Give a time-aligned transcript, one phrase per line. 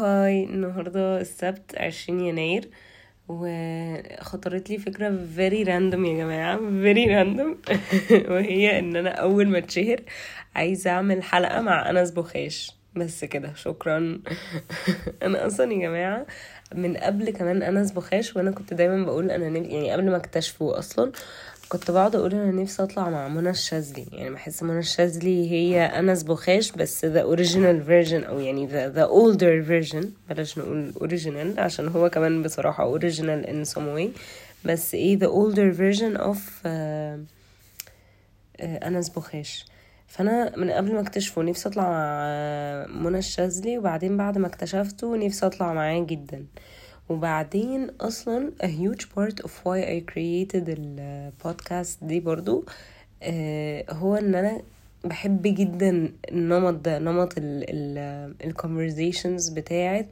[0.00, 2.68] هاي النهاردة السبت عشرين يناير
[3.28, 7.72] وخطرت لي فكرة very random يا جماعة very random
[8.30, 10.00] وهي إن أنا أول ما اتشهر
[10.54, 14.20] عايزة أعمل حلقة مع أنس بوخاش بس كده شكرا
[15.22, 16.26] أنا أصلا يا جماعة
[16.74, 19.58] من قبل كمان أنس بوخاش وأنا كنت دايما بقول أنا.
[19.58, 21.12] يعني قبل ما اكتشفه أصلا
[21.70, 24.06] كنت بقعد أقول أنا نفسي أطلع مع منى الشاذلي.
[24.12, 29.08] يعني بحس منى الشاذلي هي أنس بوخاش بس the original version أو يعني the, the
[29.10, 34.08] older version بلاش نقول original عشان هو كمان بصراحة original in some way.
[34.64, 35.18] بس إيه
[35.72, 36.66] version of uh,
[38.60, 39.66] uh, أنس بوخاش.
[40.06, 45.46] فأنا من قبل ما اكتشفه نفسي أطلع مع منى الشاذلي وبعدين بعد ما اكتشفته نفسي
[45.46, 46.44] أطلع معاه جدا.
[47.10, 52.64] وبعدين أصلا a huge part of why I created البودكاست دي برضو
[53.22, 54.62] آه هو إن أنا
[55.04, 60.06] بحب جدا النمط ده نمط ال conversations بتاعت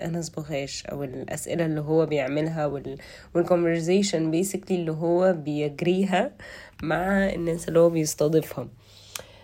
[0.00, 2.98] أنس بوخاش أو الأسئلة اللي هو بيعملها وال
[3.38, 6.32] وال conversation basically اللي هو بيجريها
[6.82, 8.68] مع الناس اللي هو بيستضيفها.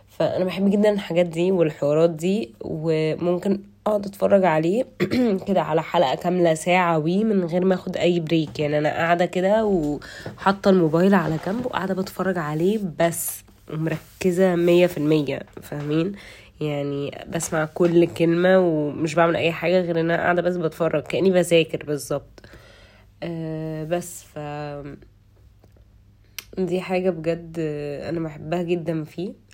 [0.09, 4.85] فأنا بحب جدا الحاجات دي والحوارات دي وممكن اقعد اتفرج عليه
[5.49, 9.27] كده على حلقة كاملة ساعة وي من غير ما اخد اي break يعني أنا قاعدة
[9.27, 16.13] كده وحاطة الموبايل على جنب وقاعدة بتفرج عليه بس ومركزه مية في المية فاهمين؟
[16.61, 21.31] يعني بسمع كل كلمة ومش بعمل أي حاجة غير إن أنا قاعدة بس بتفرج كأني
[21.31, 22.41] بذاكر بالظبط.
[23.23, 24.39] أه بس ف
[26.59, 27.57] دي حاجة بجد
[28.09, 29.46] أنا بحبها جدا فيه.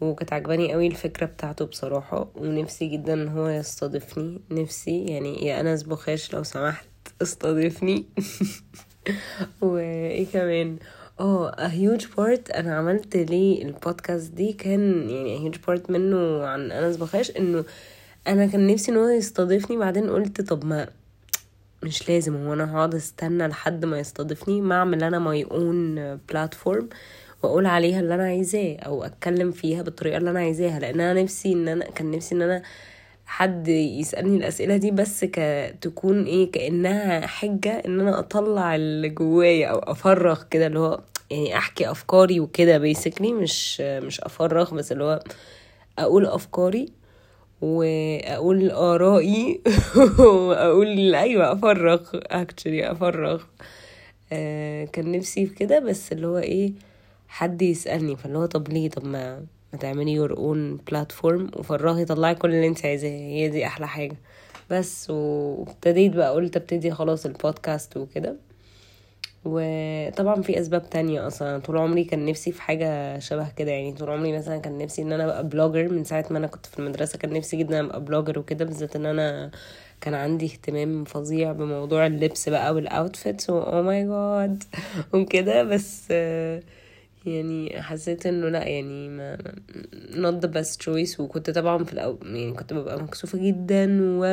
[0.00, 4.40] وكانت عجباني قوي الفكرة بتاعته بصراحة ونفسي جدا إن هو يستضيفني.
[4.50, 6.86] نفسي يعني يا أنس بخاش لو سمحت
[7.22, 8.04] استضيفني.
[9.62, 10.76] وإيه كمان؟
[11.20, 16.46] آه a huge part أنا عملت ليه البودكاست دي كان يعني a huge part منه
[16.46, 17.64] عن أنس بخاش إنه
[18.26, 20.88] أنا كان نفسي إن هو يستضيفني بعدين قلت طب ما
[21.82, 26.88] مش لازم هو أنا هقعد أستنى لحد ما يستضيفني ما أعمل أنا my own platform
[27.46, 31.52] واقول عليها اللي أنا عايزاه أو أتكلم فيها بالطريقة اللي أنا عايزاها لأن أنا نفسي
[31.52, 32.62] إن أنا كان نفسي إن أنا
[33.26, 35.38] حد يسألني الأسئلة دي بس ك
[35.80, 41.56] تكون إيه كأنها حجة إن أنا أطلع اللي جوايا أو أفرغ كده اللي هو يعني
[41.56, 42.78] أحكي أفكاري وكده.
[42.78, 45.20] basically مش مش أفرغ بس اللي هو
[45.98, 46.86] أقول أفكاري
[47.60, 49.60] وأقول آرائي
[50.18, 53.42] وأقول أيوه أفرغ actually أفرغ.
[54.32, 56.72] آه كان نفسي في كده بس اللي هو إيه
[57.28, 62.34] حد يسألني فاللي هو طب ليه؟ طب ما ما تعملي your own platform وفرغي طلعي
[62.34, 64.16] كل اللي انت عايزاه هي دي أحلى حاجة.
[64.70, 68.36] بس وابتديت بقى قلت ابتدي خلاص البودكاست وكده.
[69.44, 71.58] وطبعا في أسباب تانية أصلا.
[71.58, 73.70] طول عمري كان نفسي في حاجة شبه كده.
[73.70, 76.66] يعني طول عمري مثلا كان نفسي إن أنا أبقى blogger من ساعة ما أنا كنت
[76.66, 78.64] في المدرسة كان نفسي جدا أبقى blogger وكده.
[78.64, 79.50] بالذات إن أنا
[80.00, 84.64] كان عندي اهتمام فظيع بموضوع اللبس بقى وال outfits oh my God
[85.14, 85.62] وكده.
[85.62, 86.12] بس
[87.26, 89.36] يعني حسيت إنه لا يعني ما
[90.12, 91.20] not the best choice.
[91.20, 94.24] وكنت طبعا في الأول يعني كنت ببقى مكسوفة جدا و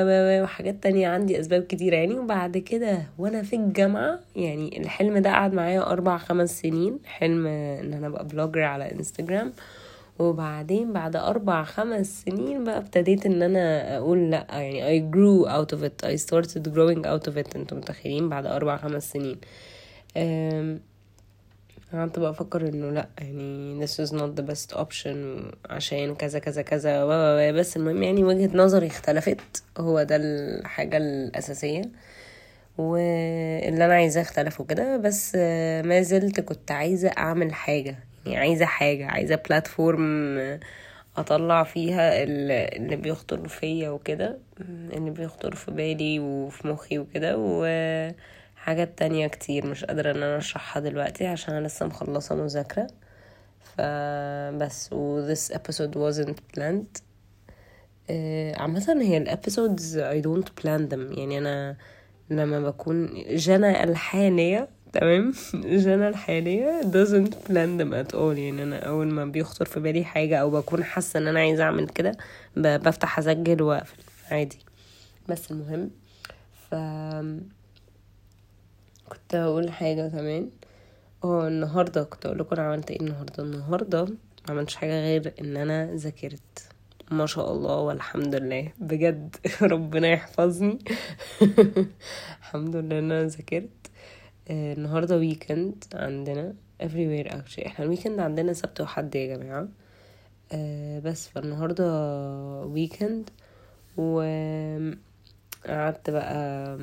[0.43, 2.13] وحاجات تانية عندي أسباب كتيرة يعني.
[2.19, 6.99] وبعد كده وأنا في الجامعة يعني الحلم ده قعد معايا أربع خمس سنين.
[7.05, 9.53] حلم إن أنا أبقى blogger على انستجرام
[10.19, 15.77] وبعدين بعد أربع خمس سنين بقى ابتديت إن أنا أقول لا يعني I grew out
[15.77, 16.07] of it.
[16.09, 17.55] I started growing out of it.
[17.55, 19.37] أنتم متخيلين؟ بعد أربع خمس سنين.
[21.93, 25.15] قعدت بقى أفكر إنه لأ يعني this is not the best option
[25.69, 29.63] عشان كذا كذا كذا بس المهم يعني وجهة نظري اختلفت.
[29.77, 31.81] هو ده الحاجة الأساسية.
[32.77, 35.35] واللي أنا عايزاه اختلف وكده بس
[35.85, 37.95] ما زلت كنت عايزة أعمل حاجة.
[38.25, 40.37] يعني عايزة حاجة عايزة بلاتفورم
[41.17, 44.37] أطلع فيها اللي بيخطر فيا وكده
[44.93, 47.65] اللي بيخطر في بالي وفي مخي وكده و
[48.63, 52.87] حاجات تانية كتير مش قادرة إن أنا أشرحها دلوقتي عشان أنا لسه مخلصة مذاكرة.
[53.77, 57.01] فبس و this episode wasn't planned.
[58.59, 61.17] عامة هي الابيسودز I don't plan them.
[61.17, 61.75] يعني أنا
[62.29, 65.33] لما بكون جنى الحانية تمام؟
[65.83, 68.37] جنى الحالية doesn't plan them at all.
[68.37, 71.87] يعني أنا أول ما بيخطر في بالي حاجة أو بكون حاسة إن أنا عايزة أعمل
[71.87, 72.11] كده
[72.55, 74.03] بفتح أسجل وأقفل.
[74.31, 74.59] عادي.
[75.29, 75.89] بس المهم
[76.69, 76.75] ف
[79.13, 80.49] كنت هقول حاجة كمان.
[81.23, 83.43] آه النهاردة كنت أقول لكم عملت إيه النهاردة.
[83.43, 84.15] النهاردة ما
[84.49, 86.69] عملتش حاجة غير إن أنا ذاكرت.
[87.11, 88.71] ما شاء الله والحمد لله.
[88.79, 90.79] بجد ربنا يحفظني.
[92.41, 93.69] الحمد لله إن أنا ذاكرت.
[94.49, 97.65] آه النهاردة weekend عندنا everywhere actually.
[97.65, 99.67] إحنا ال weekend عندنا سبت وحد يا جماعة.
[100.51, 101.85] آه بس فالنهاردة
[102.65, 103.29] ويكند
[103.97, 104.21] و
[105.67, 106.77] قعدت بقى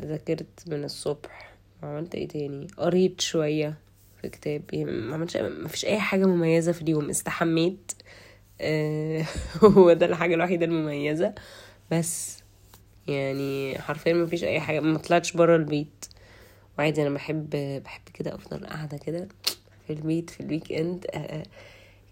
[0.00, 1.53] ذاكرت من الصبح.
[1.82, 3.78] وعملت إيه تاني؟ قريت شوية
[4.22, 7.92] في كتاب يعني ما عملتش ما فيش أي حاجة مميزة في اليوم استحميت.
[8.60, 9.24] آه،
[9.64, 11.34] هو ده الحاجة الوحيدة المميزة.
[11.90, 12.42] بس
[13.08, 16.06] يعني حرفيا ما فيش أي حاجة ما طلعتش برا البيت.
[16.78, 17.50] وعادي أنا بحب
[17.84, 19.28] بحب كده أفضل قاعدة كده
[19.86, 21.42] في البيت في ال weekend آه، آه،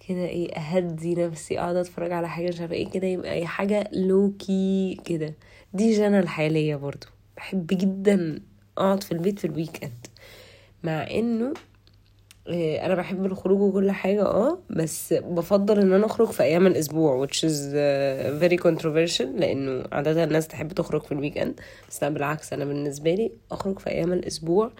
[0.08, 3.88] كده إيه أهدي نفسي أقعد أتفرج على حاجة مش عارفة إيه كده يبقى أي حاجة
[3.92, 5.34] low key كده.
[5.74, 7.06] دي جانا الحاليه برضو
[7.36, 8.42] بحب جدا.
[8.78, 10.06] اقعد في البيت في ال weekend
[10.82, 11.54] مع انه
[12.48, 17.26] آه، أنا بحب الخروج وكل حاجة آه بس بفضل ان أنا اخرج في أيام الأسبوع
[17.26, 22.14] which is uh, very controversial لأنه عادة الناس تحب تخرج في ال weekend بس أنا
[22.14, 24.70] بالعكس أنا بالنسبة لي اخرج في أيام الأسبوع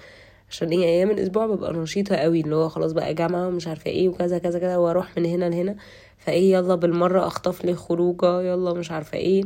[0.51, 4.09] عشان إيه؟ أيام الأسبوع ببقى نشيطة قوي اللي هو خلاص بقى جامعة ومش عارفة إيه
[4.09, 5.77] وكذا كذا كذا وأروح من هنا لهنا
[6.19, 9.45] فايه يلا بالمرة اخطف لي خروجة يلا مش عارفة إيه.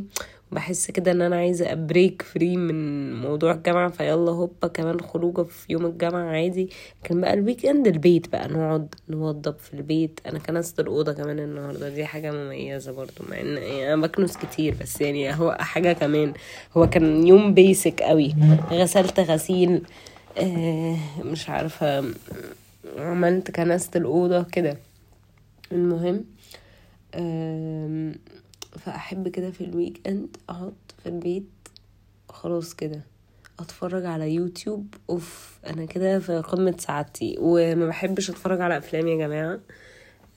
[0.51, 5.41] بحس كده إن أنا عايزة أ break free من موضوع الجامعة فيلا هوبا كمان خروجة
[5.41, 6.69] في يوم الجامعة عادي.
[7.03, 10.19] كان بقى ال weekend البيت بقى نقعد نوضب في البيت.
[10.25, 14.75] أنا كنست الاوضه كمان النهارده دي حاجة مميزة برضو مع إن يعني أنا بكنس كتير
[14.81, 16.33] بس يعني هو حاجة كمان.
[16.77, 18.35] هو كان يوم basic قوي.
[18.71, 19.81] غسلت غسيل
[20.37, 22.03] آه مش عارفة
[22.97, 24.77] عملت كنست الأوضة كده.
[25.71, 26.23] المهم
[28.87, 30.73] فأحب كده في ال weekend أقعد
[31.03, 31.49] في البيت
[32.29, 33.01] خلاص كده.
[33.59, 37.35] أتفرج على يوتيوب أوف أنا كده في قمة سعادتي.
[37.39, 39.59] وما بحبش أتفرج على أفلام يا جماعة.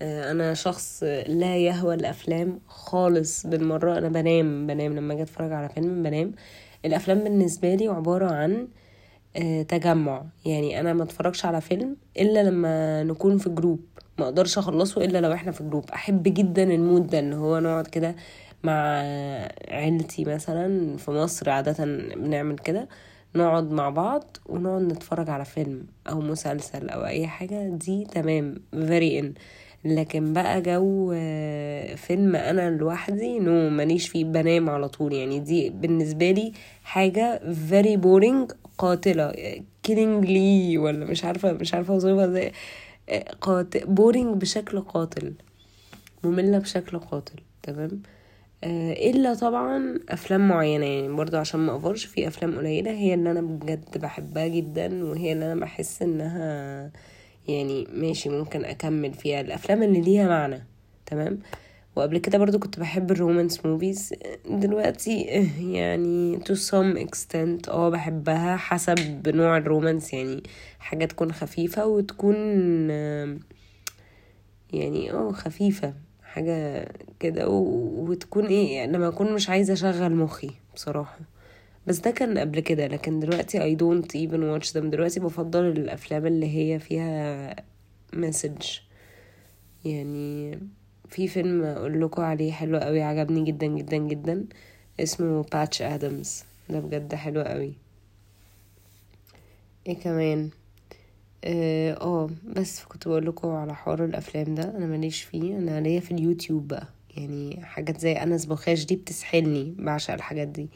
[0.03, 3.47] آه، أنا شخص لا يهوى الأفلام خالص.
[3.47, 4.93] بالمرة أنا بنام بنام.
[4.97, 6.33] لما أجي أتفرج على فيلم بنام.
[6.85, 8.69] الأفلام بالنسبة لي عبارة عن
[9.37, 10.25] آه، تجمع.
[10.47, 13.81] يعني أنا ما أتفرجش على فيلم إلا لما نكون في group
[14.21, 15.91] ما أقدرش اخلصه الا لو إحنا في group.
[15.91, 18.17] احب جدا ال mood ده ان هو نقعد كده
[18.65, 19.03] مع
[19.69, 21.85] عيلتي مثلا في مصر عادة
[22.17, 22.89] بنعمل كده
[23.35, 29.23] نقعد مع بعض ونقعد نتفرج على فيلم أو مسلسل أو أي حاجة دي تمام very
[29.23, 29.27] in.
[29.85, 31.11] لكن بقى جو
[31.97, 35.13] فيلم أنا لوحدي no ماليش فيه بنام على طول.
[35.13, 36.53] يعني دي بالنسبة لي
[36.85, 37.41] حاجة
[37.71, 39.33] very boring قاتلة.
[39.89, 42.53] Killing لي ولا مش عارفة مش عارفة أوصفها إزاي.
[43.41, 45.35] قاتل boring بشكل قاتل
[46.25, 48.03] مملة بشكل قاتل تمام؟
[48.65, 53.31] آه، إلا طبعا أفلام معينة يعني برضو عشان ما افرش في أفلام قليلة هي اللي
[53.31, 56.91] أنا بجد بحبها جدا وهي اللي أنا بحس إنها
[57.49, 59.41] يعني ماشي ممكن أكمل فيها.
[59.41, 60.65] الأفلام اللي ليها معنى
[61.07, 61.39] تمام؟
[61.97, 64.15] وقبل كده برضو كنت بحب ال romance movies
[64.51, 65.21] دلوقتي
[65.79, 70.43] يعني to some extent آه بحبها حسب نوع ال romance يعني
[70.79, 72.37] حاجة تكون خفيفة وتكون
[74.73, 76.89] يعني آه خفيفة حاجة
[77.21, 81.19] كده وتكون إيه يعني لما أكون مش عايزة أشغل مخي بصراحة.
[81.87, 84.79] بس ده كان قبل كده لكن دلوقتي I don't even watch them.
[84.85, 87.57] دلوقتي بفضل الأفلام اللي هي فيها
[88.13, 88.63] message
[89.85, 90.59] يعني
[91.11, 94.45] في فيلم أقول لكم عليه حلو قوي عجبني جدا جدا جدا.
[95.01, 97.73] اسمه Patch Adams ده بجد حلو قوي.
[99.87, 100.51] إيه كمان؟
[101.45, 105.59] آه آه، بس كنت بقول لكم على حوار الأفلام ده أنا ماليش فيه.
[105.59, 106.87] أنا ليا في اليوتيوب بقى.
[107.17, 110.69] يعني حاجات زي أنس بوخاش دي بتسحلني بعشق الحاجات دي.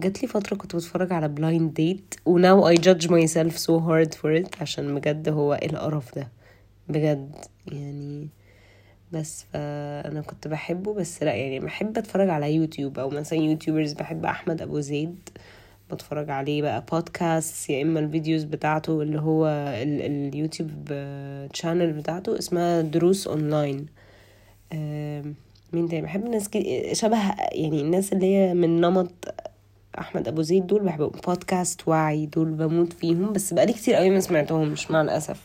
[0.00, 4.14] جات لي فترة كنت بتفرج على blind date و now I judge myself so hard
[4.14, 6.28] for it عشان بجد هو إيه القرف ده.
[6.88, 7.34] بجد
[7.72, 8.28] يعني
[9.12, 14.24] بس فأنا كنت بحبه بس لأ يعني بحب أتفرج على يوتيوب أو مثلا YouTubers بحب
[14.24, 15.28] أحمد أبو زيد
[15.92, 19.46] بتفرج عليه بقى بودكاست يا إما ال videos بتاعته اللي هو
[19.82, 20.02] ال-
[20.34, 20.70] ال YouTube
[21.52, 23.86] channel بتاعته اسمها دروس أونلاين.
[25.72, 26.50] مين تاني؟ بحب ناس.
[26.92, 27.18] شبه
[27.52, 29.34] يعني الناس اللي هي من نمط
[29.98, 31.10] أحمد أبو زيد دول بحبهم.
[31.26, 35.42] بودكاست وعي دول بموت فيهم بس بقالي كتير قوي ما سمعتهمش مع الأسف.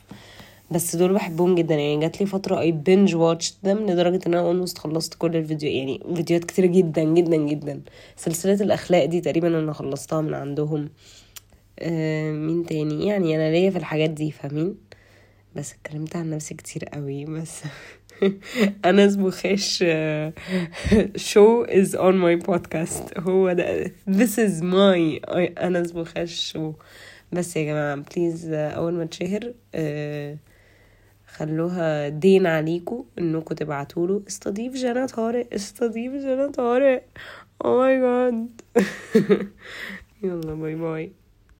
[0.71, 1.75] بس دول بحبهم جدا.
[1.75, 5.69] يعني جات لي فترة I binge watch them لدرجة إن أنا almost خلصت كل الفيديو.
[5.69, 7.81] يعني فيديوهات كتير جدا جدا جدا.
[8.15, 10.89] سلسلة الأخلاق دي تقريبا أنا خلصتها من عندهم.
[11.79, 14.75] آه مين تاني؟ يعني أنا ليا في الحاجات دي فاهمين؟
[15.55, 17.61] بس اتكلمت عن نفسي كتير قوي بس.
[18.85, 19.83] اسمه خاش.
[21.31, 23.19] Show is on my podcast.
[23.19, 23.85] هو ده.
[24.09, 25.21] This is my.
[25.27, 26.73] اسمه خاش show.
[27.31, 30.37] بس يا جماعة please أول ما تشهر آه،
[31.35, 37.03] خلوها دين عليكم انكم تبعتوله استضيف جنى طارق استضيف جنى طارق
[37.65, 38.61] oh my God
[40.23, 41.20] يلا bye bye.